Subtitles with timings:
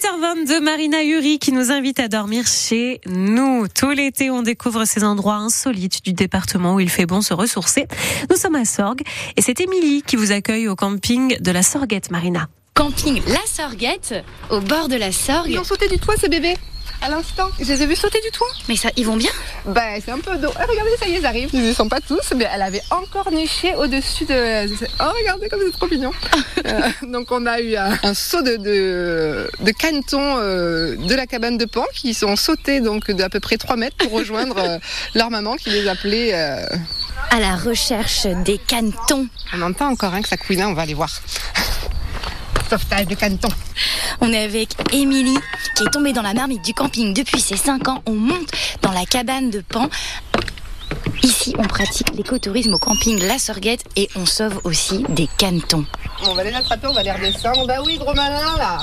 [0.00, 3.68] 8h22, Marina Uri qui nous invite à dormir chez nous.
[3.68, 7.86] Tout l'été, on découvre ces endroits insolites du département où il fait bon se ressourcer.
[8.30, 9.02] Nous sommes à Sorgue
[9.36, 12.48] et c'est Émilie qui vous accueille au camping de la Sorguette, Marina.
[12.72, 14.14] Camping La Sorguette,
[14.48, 15.50] au bord de la Sorgue.
[15.50, 16.56] Ils ont sauté du toit, ces bébés
[17.02, 17.50] à l'instant.
[17.58, 18.48] Je les ai vus sauter du toit.
[18.68, 19.30] Mais ça, ils vont bien
[19.66, 20.50] Bah, c'est un peu d'eau.
[20.56, 21.50] Ah, regardez, ça y est, ils arrivent.
[21.52, 24.66] Ils ne sont pas tous, mais elle avait encore niché au-dessus de.
[25.00, 26.12] Oh, regardez comme c'est trop mignon.
[26.66, 31.26] Euh, donc, on a eu un, un saut de, de, de canetons euh, de la
[31.26, 34.78] cabane de Pan qui sont sautés donc d'à peu près 3 mètres pour rejoindre euh,
[35.14, 36.34] leur maman qui les appelait.
[36.34, 39.26] À la recherche des canetons.
[39.54, 41.10] On entend encore un que ça couine, on va aller voir.
[42.70, 43.48] Sauvetage de canetons.
[44.20, 45.38] On est avec Émilie,
[45.76, 48.02] qui est tombée dans la marmite du camping depuis ses 5 ans.
[48.06, 48.48] On monte
[48.82, 49.88] dans la cabane de Pan.
[51.22, 55.84] Ici, on pratique l'écotourisme au camping La Sorguette et on sauve aussi des canetons.
[56.26, 57.66] On va les attraper, on va les redescendre.
[57.66, 58.78] Bah oui, gros malin là.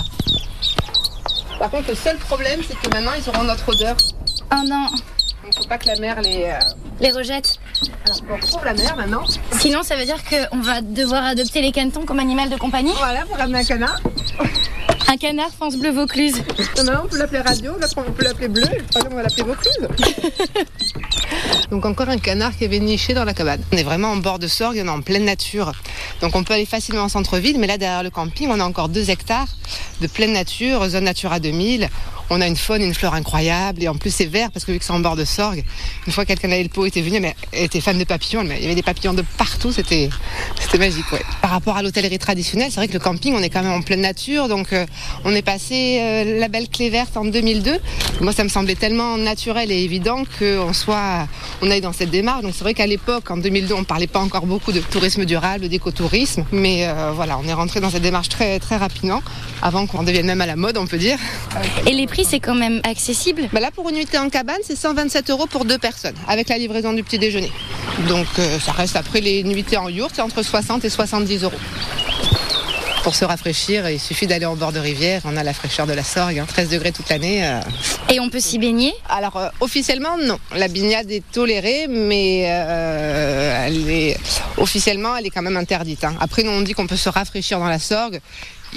[1.59, 3.95] Par contre, le seul problème, c'est que maintenant, ils auront notre odeur.
[4.53, 4.87] Oh non,
[5.43, 6.43] Il ne faut pas que la mer les.
[6.45, 6.59] euh,
[6.99, 7.57] les rejette.
[8.05, 9.23] Alors, on retrouve la mer maintenant.
[9.59, 12.93] Sinon, ça veut dire qu'on va devoir adopter les canetons comme animal de compagnie.
[12.97, 13.99] Voilà, pour ramener un canard.
[15.09, 16.43] Un canard France Bleu Vaucluse.
[16.75, 19.87] Maintenant, on peut l'appeler radio, on peut l'appeler bleu, et le on va l'appeler Vaucluse.
[21.71, 23.61] Donc, encore un canard qui avait niché dans la cabane.
[23.71, 25.71] On est vraiment en bord de Sorgue, on est en pleine nature.
[26.19, 28.89] Donc, on peut aller facilement en centre-ville, mais là, derrière le camping, on a encore
[28.89, 29.47] deux hectares
[30.01, 31.89] de pleine nature, zone Natura 2000.
[32.29, 34.71] On a une faune et une flore incroyables, et en plus, c'est vert parce que
[34.71, 35.63] vu que c'est en bord de Sorgue,
[36.05, 38.65] une fois quelqu'un à Elpo était venu, mais elle était fan de papillons, il y
[38.65, 40.09] avait des papillons de partout, c'était
[40.59, 41.21] c'était magique, ouais.
[41.41, 43.81] Par rapport à l'hôtellerie traditionnelle, c'est vrai que le camping, on est quand même en
[43.81, 44.85] pleine nature, donc euh,
[45.23, 47.79] on est passé euh, la belle clé verte en 2002.
[48.21, 51.27] Moi, ça me semblait tellement naturel et évident qu'on soit,
[51.61, 52.41] on aille dans cette démarche.
[52.43, 55.69] Donc c'est vrai qu'à l'époque, en 2002, on parlait pas encore beaucoup de tourisme durable,
[55.69, 59.21] d'écotourisme, mais euh, voilà, on est rentré dans cette démarche très très rapidement,
[59.61, 61.17] avant qu'on devienne même à la mode, on peut dire.
[62.17, 63.47] Prix, c'est quand même accessible.
[63.53, 66.57] Bah là, pour une nuitée en cabane, c'est 127 euros pour deux personnes, avec la
[66.57, 67.51] livraison du petit déjeuner.
[68.07, 71.53] Donc euh, ça reste après les nuitées en yourte, c'est entre 60 et 70 euros.
[73.03, 75.21] Pour se rafraîchir, il suffit d'aller en bord de rivière.
[75.25, 77.45] On a la fraîcheur de la Sorgue, hein, 13 degrés toute l'année.
[77.45, 77.61] euh.
[78.09, 78.93] Et on peut s'y baigner?
[79.09, 84.17] Alors euh, officiellement non, la baignade est tolérée, mais elle est
[84.57, 86.03] officiellement elle est quand même interdite.
[86.03, 86.15] hein.
[86.19, 88.19] Après nous on dit qu'on peut se rafraîchir dans la Sorgue.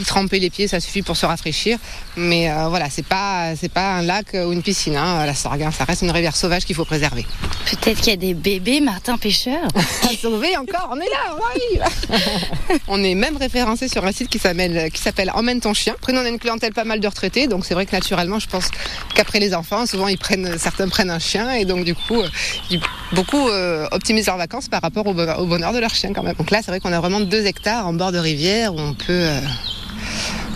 [0.00, 1.78] Y tremper les pieds, ça suffit pour se rafraîchir.
[2.16, 5.62] Mais euh, voilà, c'est pas c'est pas un lac ou une piscine, hein, la Sorgue.
[5.62, 5.70] hein.
[5.76, 7.26] Ça reste une rivière sauvage qu'il faut préserver.
[7.70, 9.68] Peut-être qu'il y a des bébés Martin pêcheurs.
[10.10, 11.44] À sauver encore, on est là, on
[11.80, 12.80] arrive.
[12.88, 15.94] on est même référencé sur un site qui s'appelle qui s'appelle Emmène ton chien.
[15.96, 18.38] Après nous, on a une clientèle pas mal de retraités, donc c'est vrai que naturellement,
[18.38, 18.68] je pense
[19.14, 22.28] qu'après les enfants, souvent ils prennent certains prennent un chien et donc du coup, euh,
[22.70, 22.80] ils-
[23.12, 26.22] beaucoup euh, optimisent leurs vacances par rapport au, bon- au bonheur de leur chien quand
[26.22, 26.34] même.
[26.36, 28.94] Donc là, c'est vrai qu'on a vraiment deux hectares en bord de rivière où on
[28.94, 29.40] peut euh,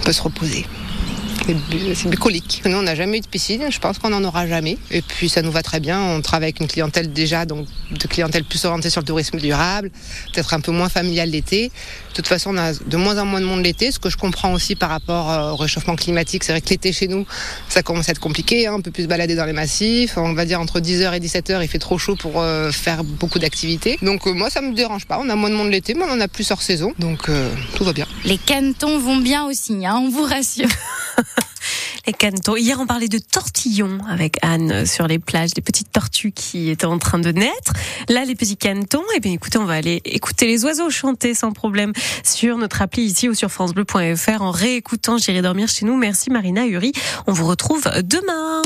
[0.04, 0.66] peut se reposer.
[1.46, 2.62] C'est bu- C'est bucolique.
[2.64, 3.64] Nous, on n'a jamais eu de piscine.
[3.70, 4.78] Je pense qu'on n'en aura jamais.
[4.90, 6.00] Et puis, ça nous va très bien.
[6.00, 9.90] On travaille avec une clientèle déjà, donc de clientèle plus orientée sur le tourisme durable,
[10.32, 11.68] peut-être un peu moins familiale l'été.
[11.68, 14.16] De toute façon, on a de moins en moins de monde l'été, ce que je
[14.16, 16.44] comprends aussi par rapport euh, au réchauffement climatique.
[16.44, 17.26] C'est vrai que l'été chez nous,
[17.68, 18.66] ça commence à être compliqué.
[18.66, 18.74] hein.
[18.78, 20.16] On peut plus se balader dans les massifs.
[20.16, 23.38] On va dire entre 10h et 17h, il fait trop chaud pour euh, faire beaucoup
[23.38, 23.98] d'activités.
[24.00, 25.18] Donc, euh, moi, ça me dérange pas.
[25.22, 26.94] On a moins de monde l'été, mais on en a plus hors saison.
[26.98, 28.06] Donc, euh, tout va bien.
[28.24, 30.68] Les canetons vont bien aussi, hein, on vous rassure.
[32.06, 32.56] Les canetons.
[32.56, 36.84] Hier, on parlait de tortillons avec Anne sur les plages, des petites tortues qui étaient
[36.84, 37.72] en train de naître.
[38.08, 39.02] Là, les petits canetons.
[39.16, 41.92] Eh bien, écoutez, on va aller écouter les oiseaux chanter sans problème
[42.22, 45.96] sur notre appli ici ou sur francebleu.fr en réécoutant J'irai dormir chez nous.
[45.96, 46.92] Merci Marina Uri.
[47.26, 48.62] On vous retrouve demain.